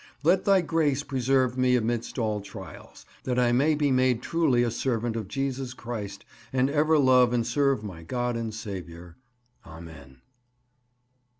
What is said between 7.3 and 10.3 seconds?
and serve my God and Saviour. Amen.